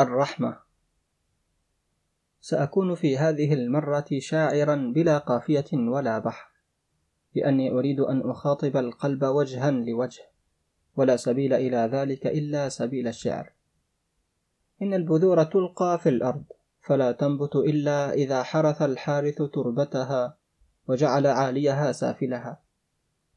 [0.00, 0.58] الرحمة.
[2.40, 6.50] سأكون في هذه المرة شاعرا بلا قافية ولا بحر
[7.34, 10.22] لأني أريد أن أخاطب القلب وجها لوجه
[10.96, 13.52] ولا سبيل إلى ذلك إلا سبيل الشعر.
[14.82, 16.44] إن البذور تلقى في الأرض
[16.80, 20.38] فلا تنبت إلا إذا حرث الحارث تربتها
[20.88, 22.62] وجعل عاليها سافلها.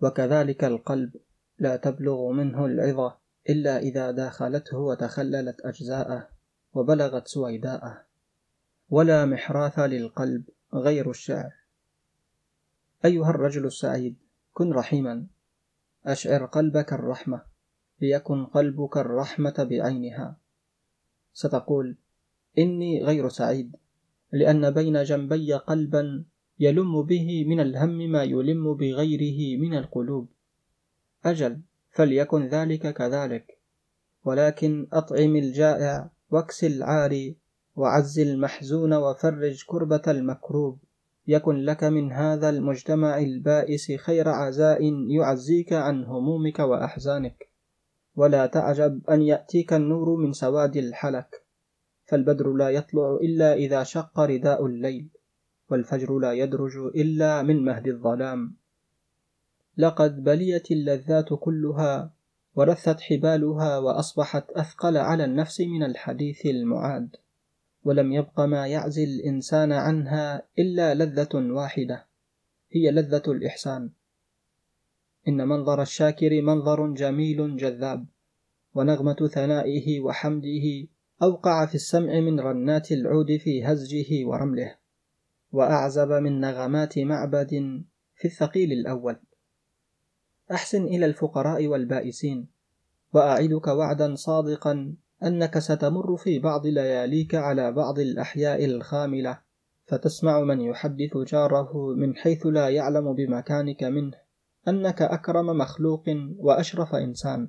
[0.00, 1.16] وكذلك القلب
[1.58, 3.16] لا تبلغ منه العظة
[3.50, 6.37] إلا إذا داخلته وتخللت أجزاءه.
[6.74, 8.04] وبلغت سويداءه.
[8.90, 11.52] ولا محراث للقلب غير الشعر.
[13.04, 14.16] أيها الرجل السعيد
[14.52, 15.26] كن رحيما.
[16.06, 17.42] أشعر قلبك الرحمة
[18.00, 20.36] ليكن قلبك الرحمة بعينها.
[21.32, 21.96] ستقول
[22.58, 23.76] إني غير سعيد
[24.32, 26.24] لأن بين جنبي قلبا
[26.58, 30.28] يلم به من الهم ما يلم بغيره من القلوب.
[31.24, 33.58] أجل فليكن ذلك كذلك.
[34.24, 37.36] ولكن أطعم الجائع واكس العاري
[37.76, 40.78] وعز المحزون وفرج كربة المكروب.
[41.26, 47.48] يكن لك من هذا المجتمع البائس خير عزاء يعزيك عن همومك وأحزانك.
[48.16, 51.42] ولا تعجب أن يأتيك النور من سواد الحلك.
[52.06, 55.08] فالبدر لا يطلع إلا إذا شق رداء الليل
[55.70, 58.54] والفجر لا يدرج إلا من مهد الظلام.
[59.76, 62.17] لقد بليت اللذات كلها
[62.58, 67.16] ورثت حبالها وأصبحت أثقل على النفس من الحديث المعاد
[67.84, 72.06] ولم يبق ما يعزي الإنسان عنها إلا لذة واحدة
[72.72, 73.90] هي لذة الإحسان.
[75.28, 78.06] إن منظر الشاكر منظر جميل جذاب
[78.74, 80.88] ونغمة ثنائه وحمده
[81.22, 84.74] أوقع في السمع من رنات العود في هزجه ورمله
[85.52, 87.82] وأعزب من نغمات معبد
[88.16, 89.16] في الثقيل الأول.
[90.52, 92.48] أحسن إلى الفقراء والبائسين.
[93.14, 99.38] وأعدك وعدا صادقا أنك ستمر في بعض لياليك على بعض الأحياء الخاملة
[99.86, 104.16] فتسمع من يحدث جاره من حيث لا يعلم بمكانك منه
[104.68, 106.04] أنك أكرم مخلوق
[106.38, 107.48] وأشرف إنسان.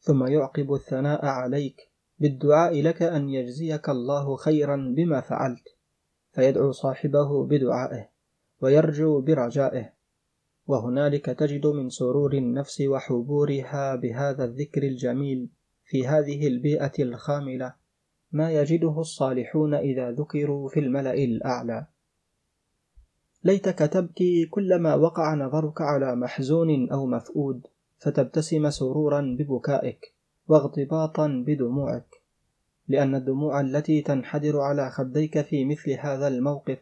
[0.00, 5.68] ثم يعقب الثناء عليك بالدعاء لك أن يجزيك الله خيرا بما فعلت
[6.32, 8.08] فيدعو صاحبه بدعائه
[8.60, 9.97] ويرجو برجائه.
[10.68, 15.48] وهنالك تجد من سرور النفس وحبورها بهذا الذكر الجميل
[15.84, 17.74] في هذه البيئة الخاملة
[18.32, 21.86] ما يجده الصالحون إذا ذكروا في الملأ الأعلى.
[23.44, 27.66] ليتك تبكي كلما وقع نظرك على محزون أو مفؤود
[27.98, 30.12] فتبتسم سرورا ببكائك
[30.48, 32.22] واغتباطا بدموعك
[32.88, 36.78] لأن الدموع التي تنحدر على خديك في مثل هذا الموقف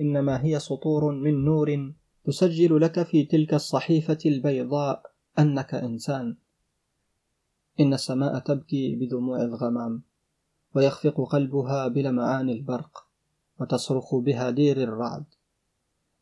[0.00, 1.92] إنما هي سطور من نور
[2.28, 5.02] تسجل لك في تلك الصحيفة البيضاء
[5.38, 6.36] أنك إنسان.
[7.80, 10.02] إن السماء تبكي بدموع الغمام
[10.74, 13.06] ويخفق قلبها بلمعان البرق
[13.60, 15.24] وتصرخ بها دير الرعد.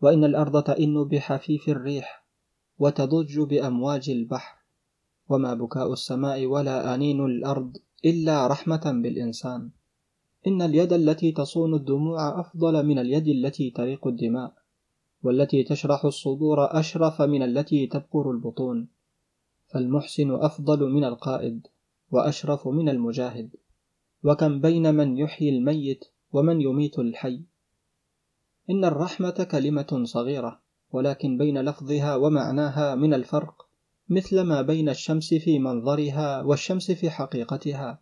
[0.00, 2.26] وإن الأرض تئن بحفيف الريح
[2.78, 4.56] وتضج بأمواج البحر.
[5.28, 9.70] وما بكاء السماء ولا أنين الأرض إلا رحمة بالإنسان.
[10.46, 14.65] إن اليد التي تصون الدموع أفضل من اليد التي تريق الدماء.
[15.22, 18.88] والتي تشرح الصدور أشرف من التي تبقر البطون.
[19.66, 21.66] فالمحسن أفضل من القائد
[22.10, 23.50] وأشرف من المجاهد.
[24.24, 27.42] وكم بين من يحيي الميت ومن يميت الحي.
[28.70, 30.60] إن الرحمة كلمة صغيرة
[30.92, 33.66] ولكن بين لفظها ومعناها من الفرق
[34.08, 38.00] مثل ما بين الشمس في منظرها والشمس في حقيقتها.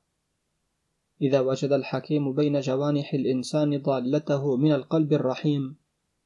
[1.22, 5.76] إذا وجد الحكيم بين جوانح الإنسان ضالته من القلب الرحيم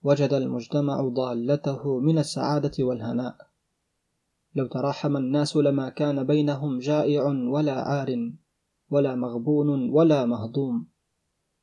[0.03, 3.37] وجد المجتمع ضالته من السعادة والهناء.
[4.55, 8.33] لو تراحم الناس لما كان بينهم جائع ولا عار
[8.91, 10.87] ولا مغبون ولا مهضوم.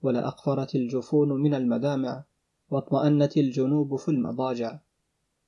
[0.01, 2.23] ولا أقفرت الجفون من المدامع
[2.69, 4.79] واطمأنت الجنوب في المضاجع.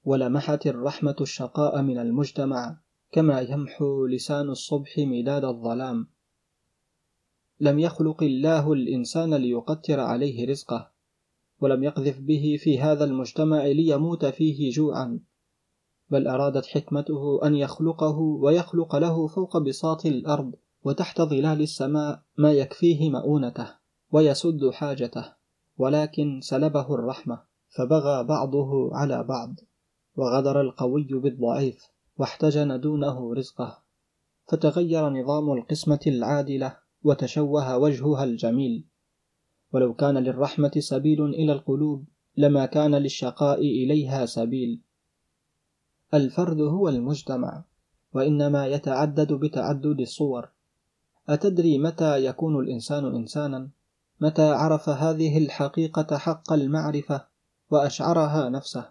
[0.03, 2.77] ولمحت الرحمة الشقاء من المجتمع
[3.11, 6.07] كما يمحو لسان الصبح مداد الظلام.
[7.59, 10.96] لم يخلق الله الإنسان ليقتر عليه رزقه.
[11.61, 15.19] ولم يقذف به في هذا المجتمع ليموت فيه جوعا
[16.09, 23.09] بل أرادت حكمته أن يخلقه ويخلق له فوق بساط الأرض وتحت ظلال السماء ما يكفيه
[23.09, 23.69] مؤونته
[24.11, 25.33] ويسد حاجته
[25.77, 29.59] ولكن سلبه الرحمة فبغى بعضه على بعض
[30.15, 31.87] وغدر القوي بالضعيف
[32.17, 33.81] واحتجن دونه رزقه
[34.47, 38.87] فتغير نظام القسمة العادلة وتشوه وجهها الجميل.
[39.73, 42.05] ولو كان للرحمة سبيل إلى القلوب
[42.37, 44.81] لما كان للشقاء إليها سبيل.
[46.13, 47.63] الفرد هو المجتمع
[48.13, 50.49] وإنما يتعدد بتعدد الصور.
[51.29, 53.69] أتدري متى يكون الإنسان إنسانا؟
[54.21, 57.25] متى عرف هذه الحقيقة حق المعرفة
[57.69, 58.89] وأشعرها نفسه؟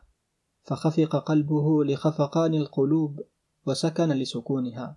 [0.62, 3.20] فخفق قلبه لخفقان القلوب
[3.66, 4.96] وسكن لسكونها.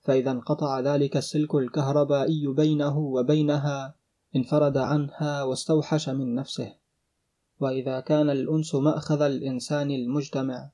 [0.00, 3.94] فإذا انقطع ذلك السلك الكهربائي بينه وبينها
[4.36, 6.74] انفرد عنها واستوحش من نفسه.
[7.60, 10.70] وإذا كان الأنس مأخذ الإنسان المجتمع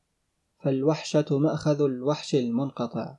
[0.59, 3.17] فالوحشة مأخذ الوحش المنقطع.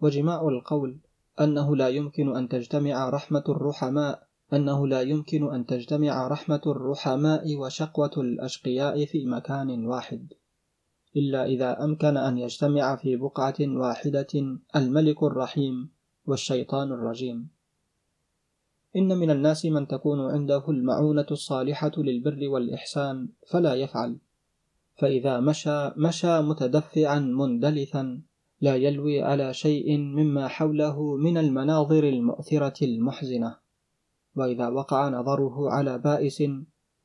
[0.00, 0.98] وجماع القول
[1.40, 8.10] أنه لا يمكن أن تجتمع رحمة الرحماء أنه لا يمكن أن تجتمع رحمة الرحماء وشقوة
[8.16, 10.32] الأشقياء في مكان واحد.
[11.16, 15.90] إلا إذا أمكن أن يجتمع في بقعة واحدة الملك الرحيم
[16.26, 17.48] والشيطان الرجيم.
[18.96, 24.16] إن من الناس من تكون عنده المعونة الصالحة للبر والإحسان فلا يفعل.
[24.96, 28.20] فإذا مشى مشى متدفعا مندلثا
[28.60, 33.56] لا يلوي على شيء مما حوله من المناظر المؤثرة المحزنة.
[34.36, 36.42] وإذا وقع نظره على بائس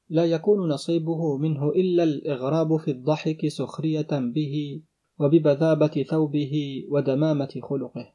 [0.09, 4.81] لا يكون نصيبه منه إلا الإغراب في الضحك سخرية به
[5.19, 8.13] وببذابة ثوبه ودمامة خلقه.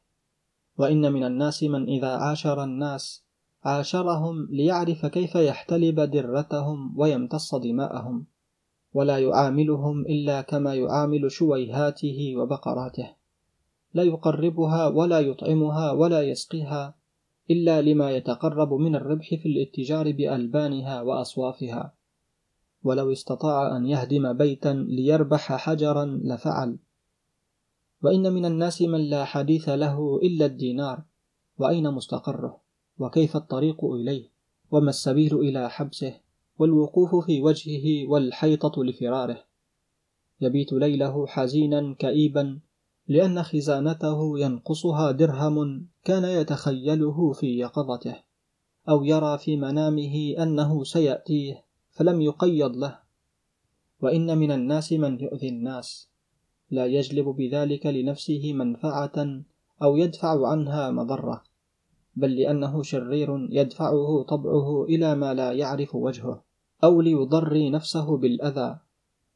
[0.77, 3.30] وإن من الناس من إذا عاشر الناس
[3.63, 8.25] عاشرهم ليعرف كيف يحتلب درتهم ويمتص دماءهم
[8.93, 13.09] ولا يعاملهم إلا كما يعامل شويهاته وبقراته.
[13.93, 16.95] لا يقربها ولا يطعمها ولا يسقيها
[17.51, 21.93] إلا لما يتقرب من الربح في الاتجار بألبانها وأصوافها.
[22.83, 26.77] ولو استطاع أن يهدم بيتا ليربح حجرا لفعل.
[28.01, 31.03] وإن من الناس من لا حديث له إلا الدينار
[31.57, 32.60] وأين مستقره؟
[33.01, 34.29] وكيف الطريق إليه؟
[34.71, 36.13] وما السبيل إلى حبسه؟
[36.59, 39.43] والوقوف في وجهه والحيطة لفراره.
[40.41, 42.59] يبيت ليله حزينا كئيبا
[43.07, 48.15] لأن خزانته ينقصها درهم كان يتخيله في يقظته.
[48.89, 52.99] أو يرى في منامه أنه سيأتيه فلم يقيض له.
[54.01, 56.09] وإن من الناس من يؤذي الناس.
[56.71, 59.41] لا يجلب بذلك لنفسه منفعة
[59.83, 61.50] أو يدفع عنها مضرة.
[62.15, 66.43] بل لأنه شرير يدفعه طبعه إلى ما لا يعرف وجهه
[66.83, 68.79] أو ليضري نفسه بالأذى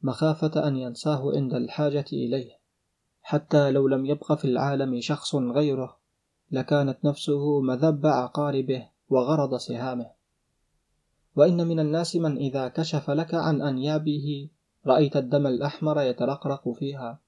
[0.04, 2.52] مخافة أن ينساه عند الحاجة إليه.
[3.22, 5.98] حتى لو لم يبق في العالم شخص غيره
[6.52, 10.12] لكانت نفسه مذب عقاربه وغرض سهامه.
[11.36, 14.50] وإن من الناس من إذا كشف لك عن أنيابه
[14.86, 17.20] رأيت الدم الأحمر يترقرق فيها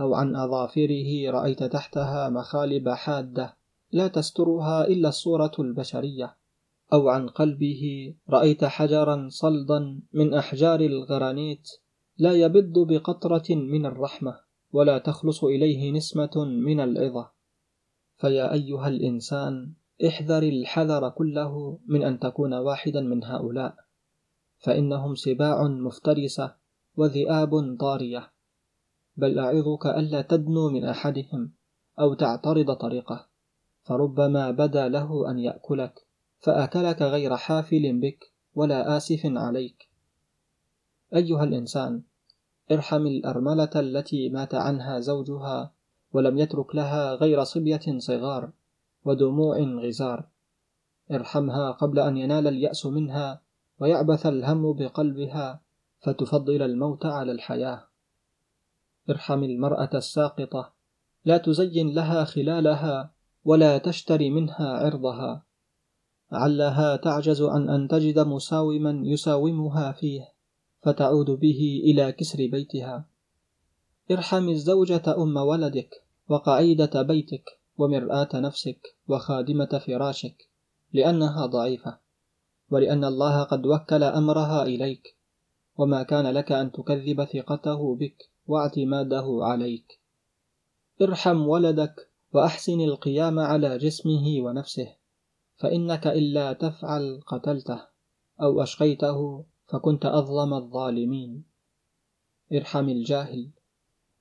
[0.00, 3.56] أو عن أظافره رأيت تحتها مخالب حادة.
[3.92, 6.36] لا تسترها إلا الصورة البشرية.
[6.92, 11.68] أو عن قلبه رأيت حجرا صلدا من أحجار الغرانيت
[12.18, 14.40] لا يبض بقطرة من الرحمة
[14.72, 17.30] ولا تخلص إليه نسمة من العظة.
[18.16, 19.72] فيا أيها الإنسان
[20.06, 23.74] احذر الحذر كله من أن تكون واحدا من هؤلاء.
[24.58, 26.54] فإنهم سباع مفترسة
[26.96, 28.32] وذئاب طارية.
[29.16, 31.52] بل أعظك ألا تدنو من أحدهم
[32.00, 33.31] أو تعترض طريقه.
[33.82, 36.06] فربما بدا له أن يأكلك
[36.38, 39.88] فأكلك غير حافل بك ولا آسف عليك.
[41.14, 42.02] أيها الإنسان
[42.72, 45.72] ارحم الأرملة التي مات عنها زوجها
[46.12, 48.50] ولم يترك لها غير صبية صغار
[49.04, 50.28] ودموع غزار.
[51.10, 53.42] ارحمها قبل أن ينال اليأس منها
[53.80, 55.60] ويعبث الهم بقلبها
[56.00, 57.84] فتفضل الموت على الحياة.
[59.10, 60.72] ارحم المرأة الساقطة
[61.24, 63.12] لا تزين لها خلالها
[63.44, 65.42] ولا تشتري منها عرضها.
[66.32, 70.28] علها تعجز عن أن تجد مساوما يساومها فيه
[70.82, 73.08] فتعود به إلى كسر بيتها.
[74.10, 77.44] ارحم الزوجة أم ولدك وقعيدة بيتك
[77.78, 80.48] ومرآة نفسك وخادمة فراشك
[80.92, 81.98] لأنها ضعيفة
[82.70, 85.16] ولأن الله قد وكل أمرها إليك.
[85.76, 90.00] وما كان لك أن تكذب ثقته بك واعتماده عليك.
[91.02, 94.88] ارحم ولدك وأحسن القيام على جسمه ونفسه
[95.56, 97.80] فإنك إلا تفعل قتلته
[98.42, 101.44] أو أشقيته فكنت أظلم الظالمين.
[102.52, 103.50] ارحم الجاهل.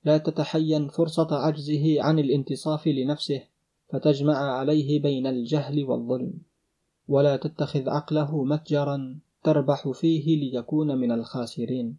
[0.03, 3.43] لا تتحين فرصة عجزه عن الانتصاف لنفسه
[3.89, 6.33] فتجمع عليه بين الجهل والظلم.
[7.07, 11.97] ولا تتخذ عقله متجرا تربح فيه ليكون من الخاسرين.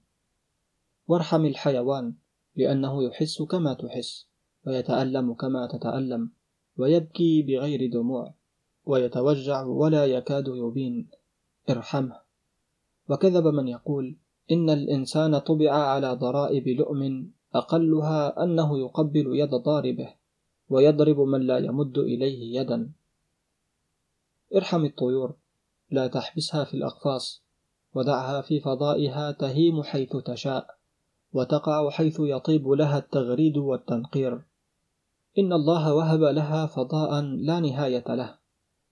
[1.08, 2.14] وارحم الحيوان
[2.56, 4.31] لأنه يحس كما تحس.
[4.66, 6.30] ويتألم كما تتألم
[6.76, 8.34] ويبكي بغير دموع
[8.84, 11.08] ويتوجع ولا يكاد يبين
[11.70, 12.20] ارحمه.
[13.08, 14.16] وكذب من يقول
[14.50, 20.14] إن الإنسان طبع على ضرائب لؤم أقلها أنه يقبل يد ضاربه
[20.68, 22.92] ويضرب من لا يمد إليه يدا.
[24.54, 25.34] ارحم الطيور
[25.90, 27.42] لا تحبسها في الأقفاص
[27.94, 30.78] ودعها في فضائها تهيم حيث تشاء
[31.32, 34.42] وتقع حيث يطيب لها التغريد والتنقير.
[35.38, 38.34] إن الله وهب لها فضاء لا نهاية له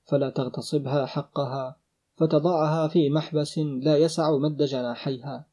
[0.04, 1.76] فلا تغتصبها حقها
[2.16, 5.44] فتضعها في محبس لا يسع مد جناحيها.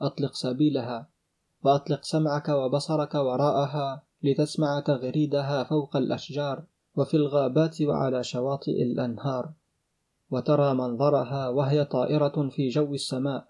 [0.00, 1.08] أطلق سبيلها
[1.62, 6.62] وأطلق سمعك وبصرك وراءها لتسمع تغريدها فوق الأشجار
[6.96, 9.52] وفي الغابات وعلى شواطئ الأنهار.
[10.30, 13.44] وترى منظرها وهي طائرة في جو السماء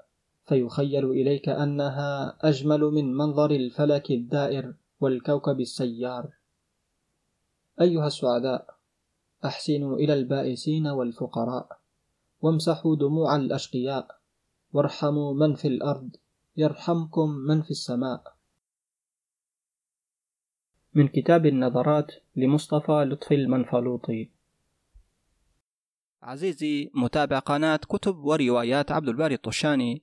[0.44, 6.39] فيخيل إليك أنها أجمل من منظر الفلك الدائر والكوكب السيار.
[7.80, 8.76] أيها السعداء
[9.44, 11.80] أحسنوا إلى البائسين والفقراء
[12.40, 14.20] وامسحوا دموع الأشقياء
[14.72, 16.16] وارحموا من في الأرض
[16.56, 18.36] يرحمكم من في السماء.
[20.94, 24.30] من كتاب النظرات لمصطفى لطفي المنفلوطي.
[26.22, 30.02] عزيزي متابع قناة كتب وروايات عبد الباري الطشاني.